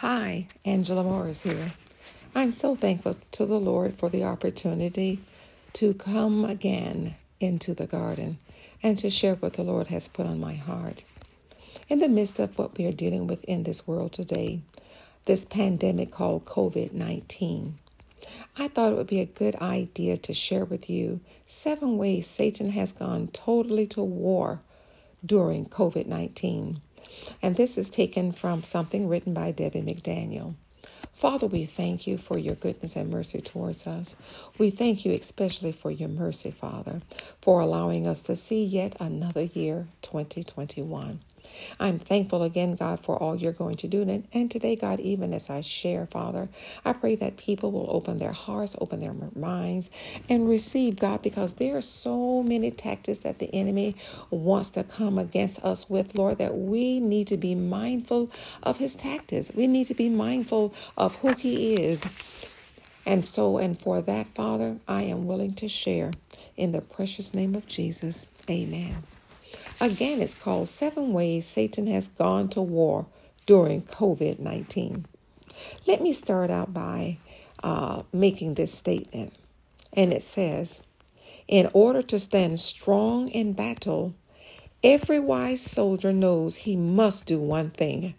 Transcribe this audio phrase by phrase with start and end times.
[0.00, 1.72] Hi, Angela Morris here.
[2.32, 5.18] I'm so thankful to the Lord for the opportunity
[5.72, 8.38] to come again into the garden
[8.80, 11.02] and to share what the Lord has put on my heart.
[11.88, 14.60] In the midst of what we are dealing with in this world today,
[15.24, 17.76] this pandemic called COVID 19,
[18.56, 22.70] I thought it would be a good idea to share with you seven ways Satan
[22.70, 24.60] has gone totally to war
[25.26, 26.82] during COVID 19
[27.42, 30.54] and this is taken from something written by Debbie McDaniel.
[31.14, 34.14] Father, we thank you for your goodness and mercy towards us.
[34.56, 37.02] We thank you especially for your mercy, Father,
[37.42, 41.20] for allowing us to see yet another year, 2021.
[41.80, 44.02] I'm thankful again, God, for all you're going to do.
[44.32, 46.48] And, today, God, even as I share, Father,
[46.84, 49.90] I pray that people will open their hearts, open their minds,
[50.28, 53.96] and receive, God, because there are so many tactics that the enemy
[54.30, 58.30] wants to come against us with, Lord, that we need to be mindful
[58.62, 59.50] of his tactics.
[59.54, 62.04] We need to be mindful of who he is.
[63.06, 66.10] And so, and for that, Father, I am willing to share
[66.56, 68.26] in the precious name of Jesus.
[68.50, 69.02] Amen.
[69.80, 73.06] Again, it's called Seven Ways Satan Has Gone to War
[73.46, 75.06] During COVID 19.
[75.86, 77.18] Let me start out by
[77.62, 79.34] uh, making this statement.
[79.92, 80.80] And it says,
[81.46, 84.14] In order to stand strong in battle,
[84.82, 88.14] every wise soldier knows he must do one thing.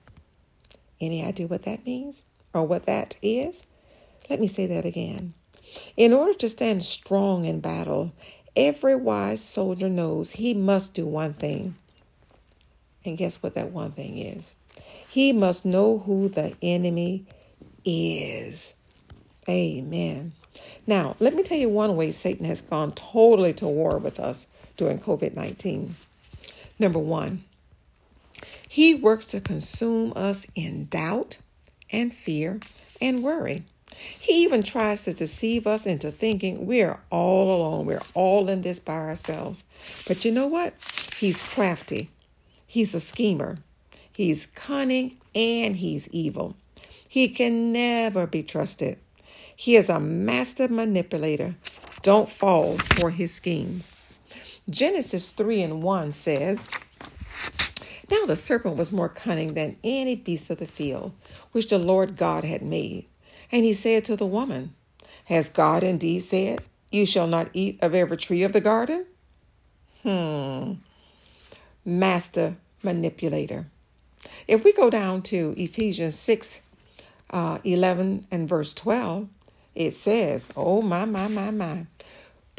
[1.01, 3.63] Any idea what that means or what that is?
[4.29, 5.33] Let me say that again.
[5.97, 8.13] In order to stand strong in battle,
[8.59, 11.75] Every wise soldier knows he must do one thing.
[13.05, 14.53] And guess what that one thing is?
[15.07, 17.25] He must know who the enemy
[17.85, 18.75] is.
[19.47, 20.33] Amen.
[20.85, 24.47] Now, let me tell you one way Satan has gone totally to war with us
[24.75, 25.95] during COVID 19.
[26.77, 27.45] Number one,
[28.67, 31.37] he works to consume us in doubt
[31.93, 32.59] and fear
[32.99, 33.63] and worry.
[34.19, 37.85] He even tries to deceive us into thinking we're all alone.
[37.85, 39.63] We're all in this by ourselves.
[40.07, 40.73] But you know what?
[41.17, 42.09] He's crafty.
[42.65, 43.57] He's a schemer.
[44.15, 46.55] He's cunning and he's evil.
[47.07, 48.99] He can never be trusted.
[49.55, 51.55] He is a master manipulator.
[52.01, 53.93] Don't fall for his schemes.
[54.69, 56.69] Genesis 3 and 1 says,
[58.09, 61.11] Now the serpent was more cunning than any beast of the field,
[61.51, 63.05] which the Lord God had made.
[63.51, 64.73] And he said to the woman,
[65.25, 66.61] Has God indeed said,
[66.91, 69.05] You shall not eat of every tree of the garden?
[70.03, 70.73] Hmm.
[71.83, 73.67] Master manipulator.
[74.47, 76.61] If we go down to Ephesians 6
[77.31, 79.27] uh, 11 and verse 12,
[79.75, 81.85] it says, Oh, my, my, my, my.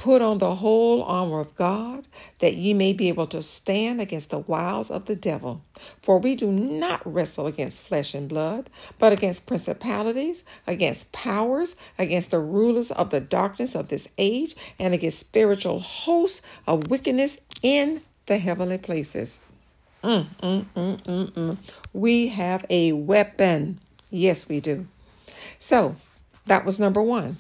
[0.01, 4.31] Put on the whole armor of God, that ye may be able to stand against
[4.31, 5.61] the wiles of the devil.
[6.01, 12.31] For we do not wrestle against flesh and blood, but against principalities, against powers, against
[12.31, 18.01] the rulers of the darkness of this age, and against spiritual hosts of wickedness in
[18.25, 19.41] the heavenly places.
[20.03, 21.59] Mm, mm, mm, mm, mm.
[21.93, 23.79] We have a weapon.
[24.09, 24.87] Yes, we do.
[25.59, 25.97] So
[26.47, 27.37] that was number one.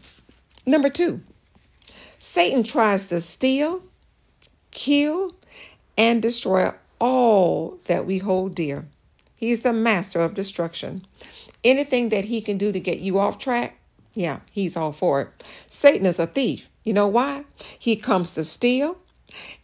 [0.66, 1.22] Number two,
[2.20, 3.82] Satan tries to steal,
[4.70, 5.34] kill,
[5.96, 6.70] and destroy
[7.00, 8.86] all that we hold dear.
[9.34, 11.06] He's the master of destruction.
[11.64, 13.78] Anything that he can do to get you off track,
[14.12, 15.44] yeah, he's all for it.
[15.66, 16.68] Satan is a thief.
[16.84, 17.44] You know why?
[17.78, 18.98] He comes to steal,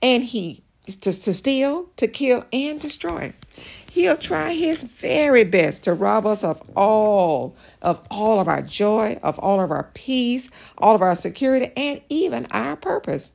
[0.00, 3.34] and he to, to steal, to kill, and destroy.
[3.96, 9.18] He'll try his very best to rob us of all, of all of our joy,
[9.22, 13.32] of all of our peace, all of our security, and even our purpose.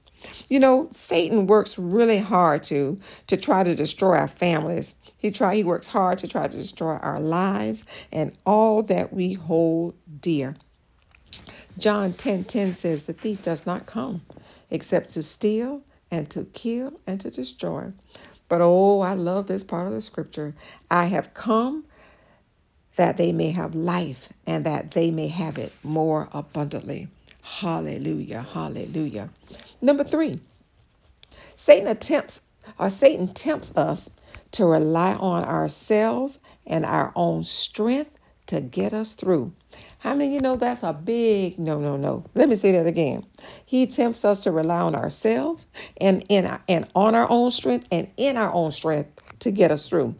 [0.49, 4.97] You know, Satan works really hard to to try to destroy our families.
[5.17, 9.33] He try he works hard to try to destroy our lives and all that we
[9.33, 10.57] hold dear.
[11.79, 14.21] John 10 10 says, The thief does not come
[14.69, 17.93] except to steal and to kill and to destroy.
[18.51, 20.53] But oh, I love this part of the scripture.
[20.89, 21.85] I have come
[22.97, 27.07] that they may have life and that they may have it more abundantly.
[27.43, 28.45] Hallelujah.
[28.51, 29.29] Hallelujah.
[29.81, 30.41] Number three,
[31.55, 32.41] Satan attempts
[32.77, 34.09] or Satan tempts us
[34.51, 36.37] to rely on ourselves
[36.67, 39.53] and our own strength to get us through.
[40.01, 42.25] How many of you know that's a big no, no, no?
[42.33, 43.23] Let me say that again.
[43.63, 45.67] He tempts us to rely on ourselves
[45.97, 49.69] and in our, and on our own strength and in our own strength to get
[49.69, 50.15] us through.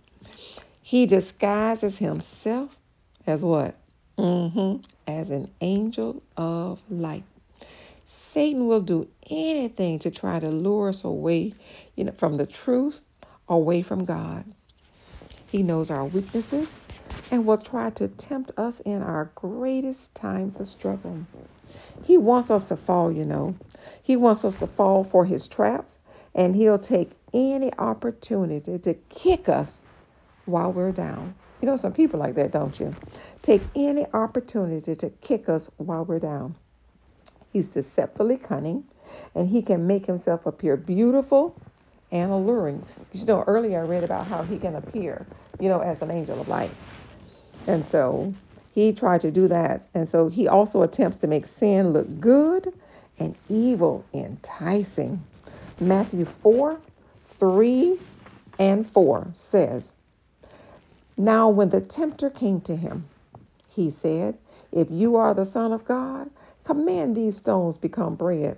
[0.84, 2.78] He disguises himself
[3.26, 3.76] as what?
[4.20, 4.84] Mm-hmm.
[5.08, 7.24] As an angel of light.
[8.06, 11.56] Satan will do anything to try to lure us away,
[11.96, 13.00] you know, from the truth,
[13.50, 14.46] away from God.
[15.52, 16.80] He knows our weaknesses
[17.30, 21.26] and will try to tempt us in our greatest times of struggle.
[22.06, 23.56] He wants us to fall, you know.
[24.02, 26.00] He wants us to fall for his traps,
[26.34, 29.84] and he'll take any opportunity to kick us
[30.46, 31.36] while we're down.
[31.62, 32.96] You know, some people like that, don't you?
[33.42, 36.56] Take any opportunity to kick us while we're down.
[37.52, 38.86] He's deceptively cunning,
[39.36, 41.62] and he can make himself appear beautiful
[42.12, 42.86] and alluring.
[43.14, 45.26] You know, earlier I read about how he can appear,
[45.60, 46.72] you know, as an angel of light.
[47.68, 48.34] And so
[48.74, 49.88] he tried to do that.
[49.94, 52.74] And so he also attempts to make sin look good
[53.20, 55.24] and evil enticing.
[55.80, 56.80] Matthew 4
[57.28, 58.00] 3
[58.60, 59.94] and 4 says,
[61.18, 63.06] Now when the tempter came to him,
[63.68, 64.38] he said,
[64.72, 66.30] If you are the Son of God,
[66.64, 68.58] command these stones become bread.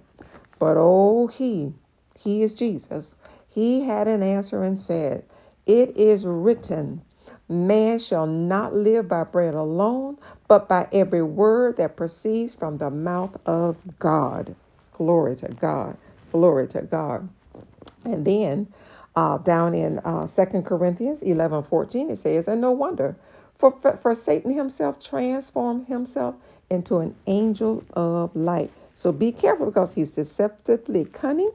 [0.60, 1.74] But oh, he,
[2.18, 3.14] he is Jesus,
[3.54, 5.24] he had an answer and said,
[5.66, 7.02] It is written,
[7.48, 10.18] Man shall not live by bread alone,
[10.48, 14.56] but by every word that proceeds from the mouth of God.
[14.94, 15.98] Glory to God.
[16.32, 17.30] Glory to God.
[18.04, 18.68] And then
[19.16, 23.16] uh, down in uh, 2 Corinthians 11 14, it says, And no wonder,
[23.56, 26.36] for, for, for Satan himself transformed himself
[26.70, 28.72] into an angel of light.
[28.96, 31.52] So be careful because he's deceptively cunning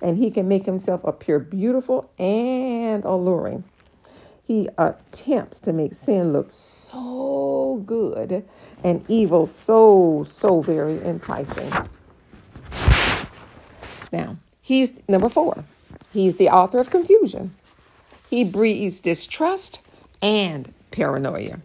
[0.00, 3.64] and he can make himself appear beautiful and alluring.
[4.42, 8.44] He attempts to make sin look so good
[8.82, 11.72] and evil so, so very enticing.
[14.12, 15.64] Now, he's number four.
[16.12, 17.52] He's the author of confusion.
[18.28, 19.80] He breeds distrust
[20.20, 21.60] and paranoia.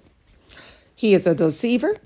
[0.96, 1.98] He is a deceiver.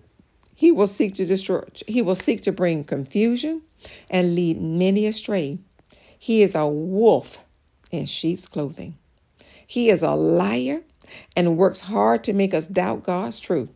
[0.55, 3.61] He will seek to destroy, he will seek to bring confusion
[4.09, 5.59] and lead many astray.
[6.21, 7.39] He is a wolf
[7.91, 8.97] in sheep's clothing.
[9.65, 10.81] He is a liar
[11.35, 13.69] and works hard to make us doubt God's truth.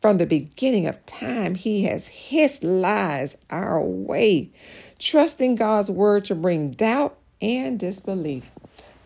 [0.00, 4.50] From the beginning of time, he has hissed lies our way,
[4.98, 8.52] trusting God's word to bring doubt and disbelief.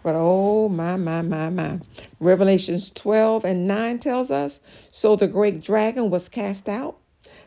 [0.03, 1.81] But oh, my, my, my, my.
[2.21, 4.61] Revelations 12 and 9 tells us
[4.91, 6.99] So the great dragon was cast out,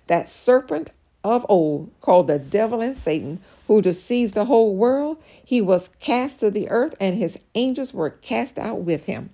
[0.08, 0.92] that serpent
[1.28, 5.18] of old, called the devil and Satan, who deceives the whole world.
[5.44, 9.30] He was cast to the earth, and his angels were cast out with him.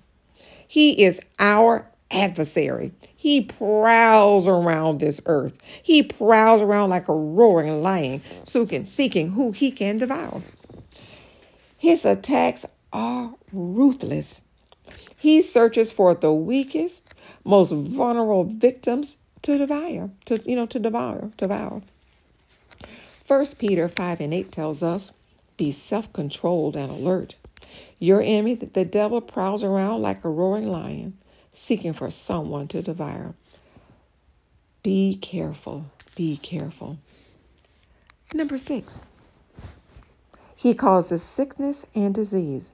[0.67, 2.91] He is our adversary.
[3.15, 5.57] He prowls around this earth.
[5.81, 10.41] He prowls around like a roaring lion, seeking, who he can devour.
[11.77, 14.41] His attacks are ruthless.
[15.15, 17.03] He searches for the weakest,
[17.45, 21.81] most vulnerable victims to devour, to you know, to devour, devour.
[23.23, 25.11] First Peter 5 and 8 tells us,
[25.55, 27.35] be self-controlled and alert.
[27.99, 31.17] Your enemy, the devil, prowls around like a roaring lion,
[31.51, 33.35] seeking for someone to devour.
[34.81, 35.85] Be careful.
[36.15, 36.97] Be careful.
[38.33, 39.05] Number six,
[40.55, 42.73] he causes sickness and disease.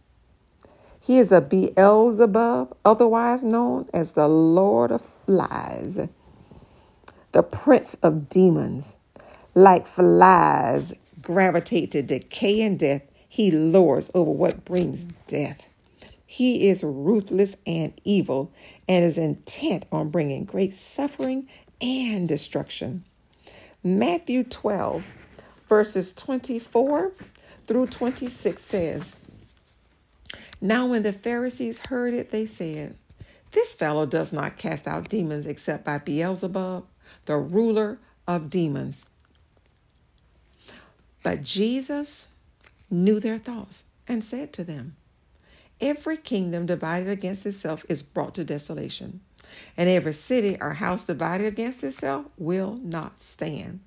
[1.00, 6.00] He is a Beelzebub, otherwise known as the Lord of Lies,
[7.32, 8.98] the Prince of Demons.
[9.56, 15.62] Like flies gravitate to decay and death, he lords over what brings death.
[16.26, 18.52] He is ruthless and evil
[18.88, 21.48] and is intent on bringing great suffering
[21.82, 23.04] and destruction.
[23.84, 25.04] Matthew 12,
[25.68, 27.14] verses 24
[27.68, 29.18] through 26 says,
[30.62, 32.96] Now when the Pharisees heard it, they said,
[33.52, 36.86] This fellow does not cast out demons except by Beelzebub,
[37.26, 39.08] the ruler of demons.
[41.24, 42.30] But Jesus
[42.90, 44.96] knew their thoughts and said to them,
[45.82, 49.22] Every kingdom divided against itself is brought to desolation,
[49.78, 53.80] and every city or house divided against itself will not stand.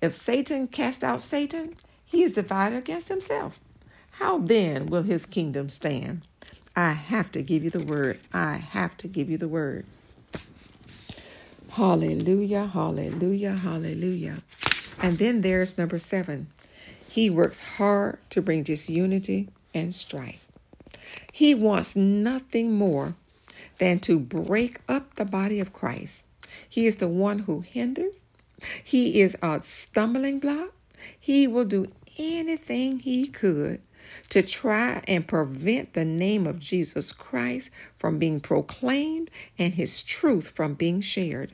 [0.00, 3.58] If Satan cast out Satan, he is divided against himself.
[4.12, 6.22] How then will his kingdom stand?
[6.74, 8.20] I have to give you the word.
[8.32, 9.84] I have to give you the word.
[11.76, 14.42] Hallelujah, hallelujah, hallelujah.
[14.98, 16.46] And then there's number seven
[17.06, 20.42] he works hard to bring disunity and strife.
[21.30, 23.14] He wants nothing more
[23.76, 26.26] than to break up the body of Christ.
[26.66, 28.22] He is the one who hinders.
[28.82, 30.72] He is a stumbling block.
[31.20, 33.82] He will do anything he could
[34.30, 40.48] to try and prevent the name of Jesus Christ from being proclaimed and his truth
[40.48, 41.52] from being shared.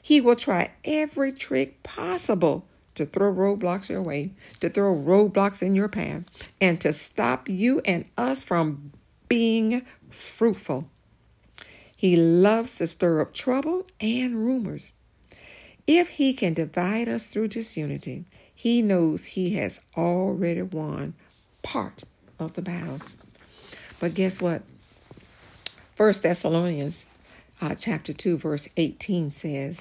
[0.00, 5.74] He will try every trick possible to throw roadblocks your way, to throw roadblocks in
[5.74, 6.24] your path,
[6.60, 8.92] and to stop you and us from
[9.28, 10.88] being fruitful.
[11.96, 14.92] He loves to stir up trouble and rumors.
[15.86, 18.24] If he can divide us through disunity,
[18.54, 21.14] he knows he has already won
[21.62, 22.04] part
[22.38, 23.00] of the battle.
[23.98, 24.62] But guess what?
[25.94, 27.06] First Thessalonians
[27.60, 29.80] uh, chapter 2 verse 18 says,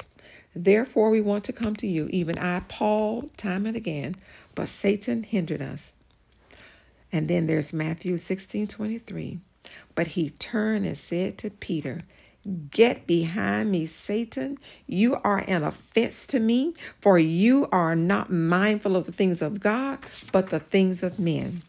[0.55, 4.15] Therefore we want to come to you, even I, Paul, time and again,
[4.55, 5.93] but Satan hindered us.
[7.11, 9.39] And then there's Matthew 16 23.
[9.95, 12.01] But he turned and said to Peter,
[12.71, 14.57] Get behind me, Satan.
[14.87, 19.59] You are an offense to me, for you are not mindful of the things of
[19.59, 19.99] God,
[20.31, 21.61] but the things of men.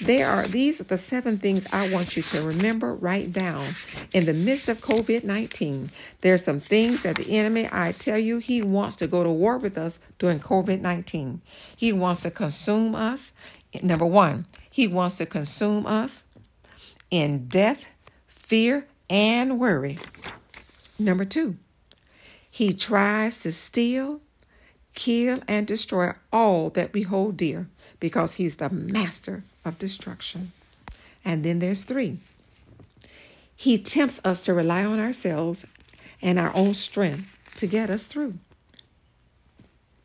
[0.00, 3.68] There are these are the seven things I want you to remember, write down.
[4.12, 8.38] In the midst of COVID 19, there's some things that the enemy, I tell you,
[8.38, 11.40] he wants to go to war with us during COVID 19.
[11.76, 13.32] He wants to consume us.
[13.82, 16.24] Number one, he wants to consume us
[17.10, 17.84] in death,
[18.26, 19.98] fear, and worry.
[20.98, 21.56] Number two,
[22.50, 24.20] he tries to steal,
[24.94, 27.68] kill, and destroy all that we hold dear
[28.00, 30.52] because he's the master of destruction.
[31.24, 32.18] And then there's three.
[33.54, 35.64] He tempts us to rely on ourselves
[36.22, 38.34] and our own strength to get us through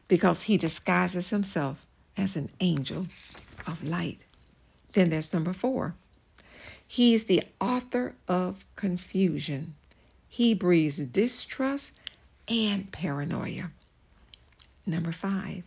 [0.08, 1.86] because he disguises himself
[2.18, 3.08] as an angel
[3.66, 4.24] of light.
[4.94, 5.96] Then there's number four.
[6.94, 9.74] He's the author of confusion.
[10.30, 11.94] He breeds distrust
[12.48, 13.72] and paranoia.
[14.86, 15.64] Number five,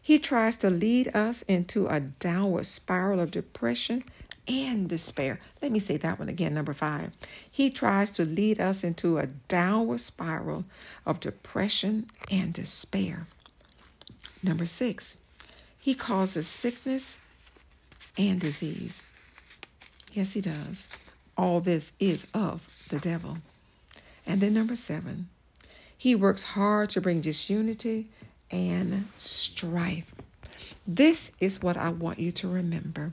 [0.00, 4.02] he tries to lead us into a downward spiral of depression
[4.48, 5.40] and despair.
[5.60, 6.54] Let me say that one again.
[6.54, 7.10] Number five,
[7.50, 10.64] he tries to lead us into a downward spiral
[11.04, 13.26] of depression and despair.
[14.42, 15.18] Number six,
[15.78, 17.18] he causes sickness
[18.16, 19.02] and disease.
[20.12, 20.88] Yes, he does.
[21.36, 23.38] All this is of the devil.
[24.26, 25.28] And then number seven,
[25.96, 28.08] he works hard to bring disunity
[28.50, 30.14] and strife.
[30.86, 33.12] This is what I want you to remember.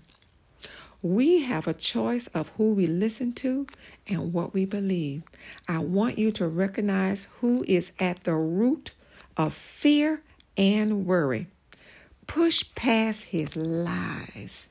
[1.03, 3.67] We have a choice of who we listen to
[4.07, 5.21] and what we believe.
[5.67, 8.93] I want you to recognize who is at the root
[9.37, 10.21] of fear
[10.57, 11.47] and worry.
[12.25, 14.67] Push past his lies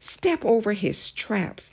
[0.00, 1.70] Step over his traps.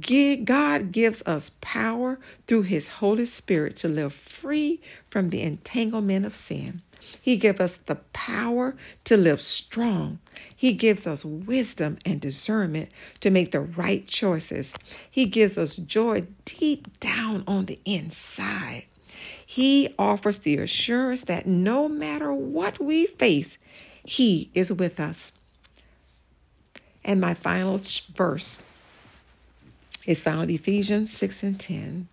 [0.00, 6.36] God gives us power through his Holy Spirit to live free from the entanglement of
[6.36, 6.82] sin.
[7.20, 10.18] He gives us the power to live strong.
[10.54, 14.74] He gives us wisdom and discernment to make the right choices.
[15.10, 18.84] He gives us joy deep down on the inside.
[19.44, 23.58] He offers the assurance that no matter what we face,
[24.04, 25.39] He is with us.
[27.04, 27.80] And my final
[28.14, 28.60] verse
[30.06, 32.08] is found Ephesians 6 and 10.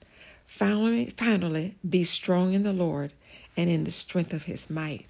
[0.46, 3.14] Finally, finally, be strong in the Lord
[3.56, 5.06] and in the strength of his might.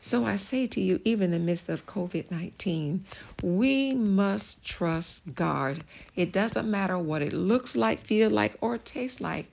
[0.00, 3.04] So I say to you, even in the midst of COVID 19,
[3.42, 5.80] we must trust God.
[6.14, 9.50] It doesn't matter what it looks like, feel like, or tastes like.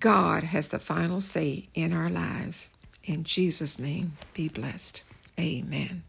[0.00, 2.68] God has the final say in our lives.
[3.04, 5.02] In Jesus' name, be blessed.
[5.38, 6.02] Amen.